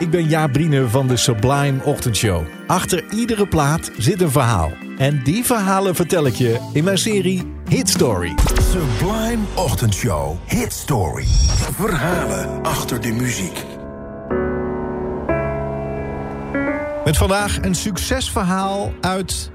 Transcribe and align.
ik 0.00 0.10
ben 0.10 0.28
Jaap 0.28 0.58
van 0.86 1.06
de 1.06 1.16
Sublime 1.16 1.84
Ochtendshow. 1.84 2.42
Achter 2.66 3.04
iedere 3.10 3.46
plaat 3.46 3.90
zit 3.96 4.20
een 4.20 4.30
verhaal. 4.30 4.72
En 4.98 5.20
die 5.24 5.44
verhalen 5.44 5.94
vertel 5.94 6.26
ik 6.26 6.34
je 6.34 6.70
in 6.72 6.84
mijn 6.84 6.98
serie 6.98 7.42
Hit 7.68 7.88
Story. 7.88 8.34
Sublime 8.70 9.44
Ochtendshow 9.54 10.36
Hit 10.46 10.72
Story. 10.72 11.26
Verhalen 11.74 12.62
achter 12.62 13.00
de 13.00 13.12
muziek. 13.12 13.64
Met 17.04 17.16
vandaag 17.16 17.58
een 17.62 17.74
succesverhaal 17.74 18.92
uit 19.00 19.50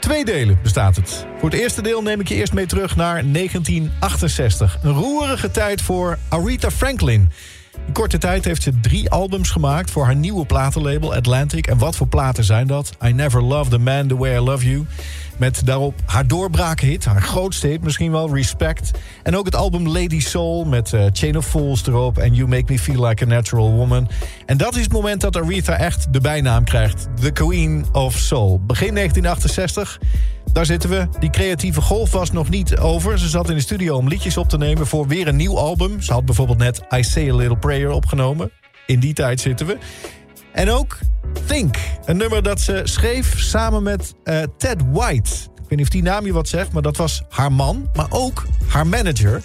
twee 0.00 0.24
delen 0.24 0.58
bestaat 0.62 0.96
het. 0.96 1.26
Voor 1.38 1.50
het 1.50 1.60
eerste 1.60 1.82
deel 1.82 2.02
neem 2.02 2.20
ik 2.20 2.28
je 2.28 2.34
eerst 2.34 2.52
mee 2.52 2.66
terug 2.66 2.96
naar 2.96 3.32
1968. 3.32 4.78
Een 4.82 4.92
roerige 4.92 5.50
tijd 5.50 5.82
voor 5.82 6.18
Aretha 6.28 6.70
Franklin... 6.70 7.28
In 7.86 7.92
korte 7.92 8.18
tijd 8.18 8.44
heeft 8.44 8.62
ze 8.62 8.80
drie 8.80 9.10
albums 9.10 9.50
gemaakt 9.50 9.90
voor 9.90 10.04
haar 10.04 10.16
nieuwe 10.16 10.46
platenlabel 10.46 11.14
Atlantic. 11.14 11.66
En 11.66 11.78
wat 11.78 11.96
voor 11.96 12.06
platen 12.06 12.44
zijn 12.44 12.66
dat? 12.66 12.90
I 13.04 13.12
Never 13.12 13.42
Loved 13.42 13.72
a 13.72 13.78
Man 13.78 14.06
The 14.06 14.16
Way 14.16 14.36
I 14.36 14.40
Love 14.40 14.70
You. 14.70 14.86
Met 15.36 15.66
daarop 15.66 15.94
haar 16.06 16.26
doorbraakhit, 16.26 17.04
haar 17.04 17.22
grootste 17.22 17.66
hit 17.66 17.82
misschien 17.82 18.10
wel, 18.10 18.34
Respect. 18.34 18.90
En 19.22 19.36
ook 19.36 19.44
het 19.44 19.54
album 19.54 19.88
Lady 19.88 20.20
Soul 20.20 20.64
met 20.64 20.92
uh, 20.92 21.04
Chain 21.12 21.36
of 21.36 21.46
Fools 21.46 21.86
erop... 21.86 22.18
en 22.18 22.34
You 22.34 22.48
Make 22.48 22.72
Me 22.72 22.78
Feel 22.78 23.06
Like 23.06 23.24
a 23.24 23.26
Natural 23.26 23.72
Woman. 23.72 24.08
En 24.46 24.56
dat 24.56 24.76
is 24.76 24.82
het 24.82 24.92
moment 24.92 25.20
dat 25.20 25.36
Aretha 25.36 25.76
echt 25.76 26.12
de 26.12 26.20
bijnaam 26.20 26.64
krijgt. 26.64 27.08
The 27.20 27.30
Queen 27.30 27.86
of 27.92 28.14
Soul. 28.14 28.60
Begin 28.66 28.94
1968 28.94 29.98
daar 30.52 30.66
zitten 30.66 30.90
we. 30.90 31.08
Die 31.18 31.30
creatieve 31.30 31.80
golf 31.80 32.10
was 32.10 32.30
nog 32.30 32.48
niet 32.48 32.78
over. 32.78 33.18
Ze 33.18 33.28
zat 33.28 33.48
in 33.48 33.54
de 33.54 33.60
studio 33.60 33.96
om 33.96 34.08
liedjes 34.08 34.36
op 34.36 34.48
te 34.48 34.58
nemen 34.58 34.86
voor 34.86 35.06
weer 35.06 35.28
een 35.28 35.36
nieuw 35.36 35.58
album. 35.58 36.02
Ze 36.02 36.12
had 36.12 36.24
bijvoorbeeld 36.24 36.58
net 36.58 36.80
I 36.94 37.02
Say 37.02 37.30
a 37.30 37.34
Little 37.34 37.58
Prayer 37.58 37.90
opgenomen. 37.90 38.50
In 38.86 39.00
die 39.00 39.12
tijd 39.12 39.40
zitten 39.40 39.66
we. 39.66 39.78
En 40.52 40.70
ook 40.70 40.98
Think. 41.46 41.76
Een 42.04 42.16
nummer 42.16 42.42
dat 42.42 42.60
ze 42.60 42.80
schreef 42.84 43.40
samen 43.40 43.82
met 43.82 44.14
uh, 44.24 44.42
Ted 44.56 44.82
White. 44.92 45.30
Ik 45.54 45.68
weet 45.68 45.78
niet 45.78 45.80
of 45.80 45.88
die 45.88 46.02
naam 46.02 46.26
je 46.26 46.32
wat 46.32 46.48
zegt, 46.48 46.72
maar 46.72 46.82
dat 46.82 46.96
was 46.96 47.22
haar 47.28 47.52
man. 47.52 47.90
Maar 47.94 48.06
ook 48.10 48.44
haar 48.66 48.86
manager. 48.86 49.42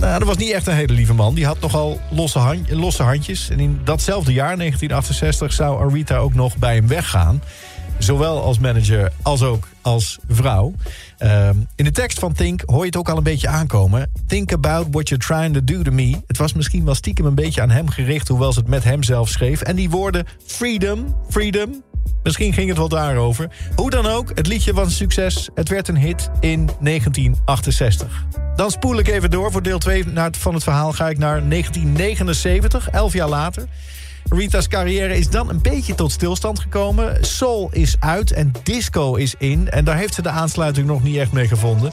Nou, 0.00 0.18
dat 0.18 0.28
was 0.28 0.36
niet 0.36 0.50
echt 0.50 0.66
een 0.66 0.74
hele 0.74 0.92
lieve 0.92 1.14
man. 1.14 1.34
Die 1.34 1.46
had 1.46 1.60
nogal 1.60 2.00
losse, 2.10 2.58
losse 2.68 3.02
handjes. 3.02 3.50
En 3.50 3.60
in 3.60 3.80
datzelfde 3.84 4.32
jaar, 4.32 4.56
1968, 4.56 5.52
zou 5.52 5.90
Arita 5.90 6.16
ook 6.16 6.34
nog 6.34 6.56
bij 6.56 6.74
hem 6.74 6.88
weggaan. 6.88 7.42
Zowel 8.02 8.42
als 8.42 8.58
manager 8.58 9.12
als 9.22 9.42
ook 9.42 9.68
als 9.80 10.18
vrouw. 10.28 10.74
Ehm, 11.18 11.54
in 11.76 11.84
de 11.84 11.90
tekst 11.90 12.18
van 12.18 12.32
Think 12.32 12.62
hoor 12.66 12.80
je 12.80 12.86
het 12.86 12.96
ook 12.96 13.08
al 13.08 13.16
een 13.16 13.22
beetje 13.22 13.48
aankomen. 13.48 14.10
Think 14.26 14.52
about 14.52 14.86
what 14.90 15.08
you're 15.08 15.24
trying 15.24 15.54
to 15.54 15.64
do 15.64 15.82
to 15.82 15.90
me. 15.90 16.16
Het 16.26 16.36
was 16.36 16.52
misschien 16.52 16.84
wel 16.84 16.94
stiekem 16.94 17.26
een 17.26 17.34
beetje 17.34 17.62
aan 17.62 17.70
hem 17.70 17.88
gericht... 17.88 18.28
hoewel 18.28 18.52
ze 18.52 18.58
het 18.58 18.68
met 18.68 18.84
hem 18.84 19.02
zelf 19.02 19.28
schreef. 19.28 19.60
En 19.60 19.76
die 19.76 19.90
woorden 19.90 20.26
freedom, 20.46 21.16
freedom... 21.28 21.82
Misschien 22.22 22.52
ging 22.52 22.68
het 22.68 22.78
wel 22.78 22.88
daarover. 22.88 23.50
Hoe 23.74 23.90
dan 23.90 24.06
ook, 24.06 24.32
het 24.34 24.46
liedje 24.46 24.72
was 24.72 24.86
een 24.86 24.92
succes. 24.92 25.48
Het 25.54 25.68
werd 25.68 25.88
een 25.88 25.96
hit 25.96 26.30
in 26.40 26.70
1968. 26.80 28.26
Dan 28.56 28.70
spoel 28.70 28.98
ik 28.98 29.08
even 29.08 29.30
door. 29.30 29.52
Voor 29.52 29.62
deel 29.62 29.78
2 29.78 30.04
van 30.30 30.54
het 30.54 30.62
verhaal 30.62 30.92
ga 30.92 31.08
ik 31.08 31.18
naar 31.18 31.48
1979, 31.48 32.90
11 32.90 33.12
jaar 33.12 33.28
later. 33.28 33.66
Rita's 34.32 34.68
carrière 34.68 35.16
is 35.16 35.30
dan 35.30 35.48
een 35.48 35.62
beetje 35.62 35.94
tot 35.94 36.12
stilstand 36.12 36.60
gekomen. 36.60 37.24
Soul 37.24 37.68
is 37.72 37.96
uit 37.98 38.32
en 38.32 38.52
disco 38.62 39.14
is 39.14 39.34
in. 39.38 39.70
En 39.70 39.84
daar 39.84 39.96
heeft 39.96 40.14
ze 40.14 40.22
de 40.22 40.28
aansluiting 40.28 40.86
nog 40.86 41.02
niet 41.02 41.16
echt 41.16 41.32
mee 41.32 41.48
gevonden. 41.48 41.92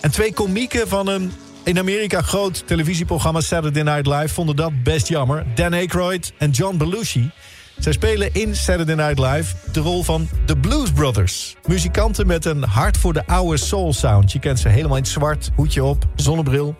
En 0.00 0.10
twee 0.10 0.32
komieken 0.32 0.88
van 0.88 1.08
een 1.08 1.32
in 1.64 1.78
Amerika 1.78 2.22
groot 2.22 2.66
televisieprogramma 2.66 3.40
Saturday 3.40 3.82
Night 3.82 4.06
Live... 4.06 4.34
vonden 4.34 4.56
dat 4.56 4.82
best 4.82 5.08
jammer. 5.08 5.44
Dan 5.54 5.72
Aykroyd 5.72 6.32
en 6.38 6.50
John 6.50 6.76
Belushi. 6.76 7.30
Zij 7.78 7.92
spelen 7.92 8.30
in 8.32 8.56
Saturday 8.56 8.94
Night 8.94 9.18
Live 9.18 9.54
de 9.72 9.80
rol 9.80 10.02
van 10.02 10.28
de 10.46 10.56
Blues 10.56 10.92
Brothers. 10.92 11.56
Muzikanten 11.66 12.26
met 12.26 12.44
een 12.44 12.62
hart 12.62 12.96
voor 12.96 13.12
de 13.12 13.26
oude 13.26 13.56
soul 13.56 13.92
sound. 13.92 14.32
Je 14.32 14.38
kent 14.38 14.58
ze 14.58 14.68
helemaal 14.68 14.96
in 14.96 15.02
het 15.02 15.12
zwart, 15.12 15.50
hoedje 15.54 15.84
op, 15.84 16.04
zonnebril. 16.14 16.76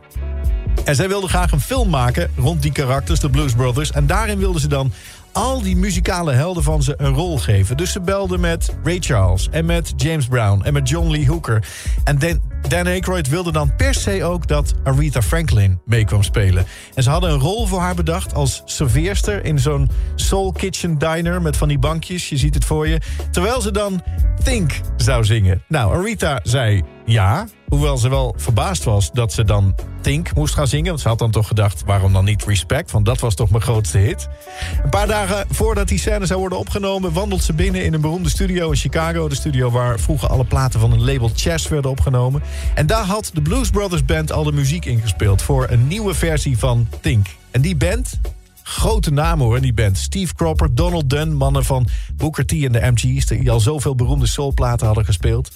En 0.84 0.94
zij 0.94 1.08
wilden 1.08 1.28
graag 1.28 1.52
een 1.52 1.60
film 1.60 1.88
maken 1.90 2.30
rond 2.36 2.62
die 2.62 2.72
karakters, 2.72 3.20
de 3.20 3.30
Blues 3.30 3.52
Brothers. 3.52 3.90
En 3.90 4.06
daarin 4.06 4.38
wilden 4.38 4.60
ze 4.60 4.68
dan 4.68 4.92
al 5.32 5.62
die 5.62 5.76
muzikale 5.76 6.32
helden 6.32 6.62
van 6.62 6.82
ze 6.82 6.94
een 6.96 7.14
rol 7.14 7.38
geven. 7.38 7.76
Dus 7.76 7.92
ze 7.92 8.00
belden 8.00 8.40
met 8.40 8.74
Ray 8.82 8.96
Charles 9.00 9.48
en 9.50 9.64
met 9.64 9.92
James 9.96 10.26
Brown 10.26 10.62
en 10.62 10.72
met 10.72 10.88
John 10.88 11.10
Lee 11.10 11.26
Hooker. 11.26 11.64
En 12.04 12.18
Dan, 12.18 12.40
Dan 12.68 12.86
Aykroyd 12.86 13.28
wilde 13.28 13.52
dan 13.52 13.76
per 13.76 13.94
se 13.94 14.24
ook 14.24 14.46
dat 14.46 14.74
Aretha 14.84 15.22
Franklin 15.22 15.80
mee 15.84 16.04
kwam 16.04 16.22
spelen. 16.22 16.66
En 16.94 17.02
ze 17.02 17.10
hadden 17.10 17.30
een 17.30 17.38
rol 17.38 17.66
voor 17.66 17.80
haar 17.80 17.94
bedacht 17.94 18.34
als 18.34 18.62
serveerster... 18.64 19.44
in 19.44 19.58
zo'n 19.58 19.90
soul 20.14 20.52
kitchen 20.52 20.98
diner 20.98 21.42
met 21.42 21.56
van 21.56 21.68
die 21.68 21.78
bankjes. 21.78 22.28
Je 22.28 22.36
ziet 22.36 22.54
het 22.54 22.64
voor 22.64 22.88
je. 22.88 23.00
Terwijl 23.30 23.60
ze 23.60 23.70
dan 23.70 24.02
Think 24.44 24.72
zou 24.96 25.24
zingen. 25.24 25.62
Nou, 25.68 25.96
Aretha 25.96 26.40
zei 26.42 26.82
ja, 27.04 27.46
hoewel 27.68 27.98
ze 27.98 28.08
wel 28.08 28.34
verbaasd 28.36 28.84
was 28.84 29.10
dat 29.12 29.32
ze 29.32 29.44
dan 29.44 29.74
Think 30.00 30.34
moest 30.34 30.54
gaan 30.54 30.66
zingen. 30.66 30.88
Want 30.88 31.00
ze 31.00 31.08
had 31.08 31.18
dan 31.18 31.30
toch 31.30 31.46
gedacht, 31.46 31.82
waarom 31.84 32.12
dan 32.12 32.24
niet 32.24 32.44
Respect? 32.44 32.90
Want 32.90 33.04
dat 33.04 33.20
was 33.20 33.34
toch 33.34 33.50
mijn 33.50 33.62
grootste 33.62 33.98
hit. 33.98 34.28
Een 34.82 34.90
paar 34.90 35.06
dagen 35.06 35.46
voordat 35.50 35.88
die 35.88 35.98
scène 35.98 36.26
zou 36.26 36.40
worden 36.40 36.58
opgenomen... 36.58 37.12
wandelt 37.12 37.42
ze 37.42 37.52
binnen 37.52 37.84
in 37.84 37.94
een 37.94 38.00
beroemde 38.00 38.28
studio 38.28 38.70
in 38.70 38.76
Chicago. 38.76 39.28
De 39.28 39.34
studio 39.34 39.70
waar 39.70 39.98
vroeger 39.98 40.28
alle 40.28 40.44
platen 40.44 40.80
van 40.80 40.92
een 40.92 41.04
label 41.04 41.30
Chess 41.34 41.68
werden 41.68 41.90
opgenomen. 41.90 42.42
En 42.74 42.86
daar 42.86 43.04
had 43.04 43.30
de 43.34 43.42
Blues 43.42 43.70
Brothers 43.70 44.04
Band 44.04 44.32
al 44.32 44.44
de 44.44 44.52
muziek 44.52 44.84
ingespeeld... 44.84 45.42
voor 45.42 45.66
een 45.70 45.86
nieuwe 45.86 46.14
versie 46.14 46.58
van 46.58 46.88
Think. 47.00 47.26
En 47.50 47.60
die 47.60 47.76
band, 47.76 48.20
grote 48.70 49.10
namen 49.12 49.46
hoor 49.46 49.60
die 49.60 49.72
band. 49.72 49.98
Steve 49.98 50.34
Cropper, 50.34 50.74
Donald 50.74 51.10
Dunn, 51.10 51.34
mannen 51.34 51.64
van 51.64 51.86
Booker 52.16 52.46
T 52.46 52.52
en 52.52 52.72
de 52.72 52.90
MG's... 52.92 53.26
die 53.26 53.50
al 53.50 53.60
zoveel 53.60 53.94
beroemde 53.94 54.26
soulplaten 54.26 54.86
hadden 54.86 55.04
gespeeld. 55.04 55.50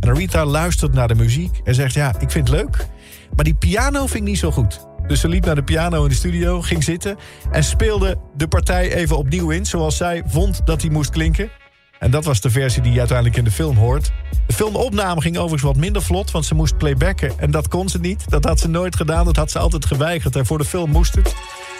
En 0.00 0.08
Arita 0.08 0.44
luistert 0.44 0.92
naar 0.92 1.08
de 1.08 1.14
muziek 1.14 1.60
en 1.64 1.74
zegt... 1.74 1.94
ja, 1.94 2.14
ik 2.18 2.30
vind 2.30 2.48
het 2.48 2.56
leuk, 2.56 2.86
maar 3.34 3.44
die 3.44 3.54
piano 3.54 4.00
vind 4.00 4.14
ik 4.14 4.22
niet 4.22 4.38
zo 4.38 4.50
goed. 4.50 4.86
Dus 5.06 5.20
ze 5.20 5.28
liep 5.28 5.44
naar 5.44 5.54
de 5.54 5.62
piano 5.62 6.02
in 6.02 6.08
de 6.08 6.14
studio, 6.14 6.60
ging 6.60 6.84
zitten... 6.84 7.16
en 7.50 7.64
speelde 7.64 8.18
de 8.36 8.48
partij 8.48 8.94
even 8.94 9.16
opnieuw 9.16 9.50
in... 9.50 9.66
zoals 9.66 9.96
zij 9.96 10.22
vond 10.26 10.66
dat 10.66 10.80
die 10.80 10.90
moest 10.90 11.10
klinken. 11.10 11.50
En 11.98 12.10
dat 12.10 12.24
was 12.24 12.40
de 12.40 12.50
versie 12.50 12.82
die 12.82 12.92
je 12.92 12.98
uiteindelijk 12.98 13.38
in 13.38 13.44
de 13.44 13.50
film 13.50 13.76
hoort. 13.76 14.12
De 14.46 14.52
filmopname 14.52 15.20
ging 15.20 15.36
overigens 15.36 15.62
wat 15.62 15.76
minder 15.76 16.02
vlot, 16.02 16.30
want 16.30 16.44
ze 16.44 16.54
moest 16.54 16.76
playbacken. 16.76 17.38
En 17.38 17.50
dat 17.50 17.68
kon 17.68 17.88
ze 17.88 17.98
niet. 17.98 18.30
Dat 18.30 18.44
had 18.44 18.60
ze 18.60 18.68
nooit 18.68 18.96
gedaan. 18.96 19.24
Dat 19.24 19.36
had 19.36 19.50
ze 19.50 19.58
altijd 19.58 19.86
geweigerd. 19.86 20.36
En 20.36 20.46
voor 20.46 20.58
de 20.58 20.64
film 20.64 20.90
moest 20.90 21.14
het. 21.14 21.34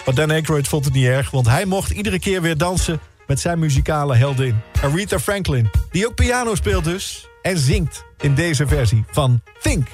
Maar 0.05 0.15
Dan 0.15 0.31
Aykroyd 0.31 0.67
vond 0.67 0.85
het 0.85 0.93
niet 0.93 1.05
erg, 1.05 1.31
want 1.31 1.47
hij 1.47 1.65
mocht 1.65 1.91
iedere 1.91 2.19
keer 2.19 2.41
weer 2.41 2.57
dansen 2.57 2.99
met 3.27 3.39
zijn 3.39 3.59
muzikale 3.59 4.15
heldin. 4.15 4.59
Aretha 4.81 5.19
Franklin, 5.19 5.69
die 5.91 6.07
ook 6.07 6.15
piano 6.15 6.55
speelt 6.55 6.83
dus 6.83 7.27
en 7.41 7.57
zingt 7.57 8.03
in 8.19 8.35
deze 8.35 8.67
versie 8.67 9.03
van 9.11 9.41
Think. 9.61 9.87